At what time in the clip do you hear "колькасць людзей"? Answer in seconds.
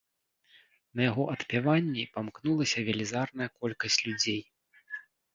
3.59-4.41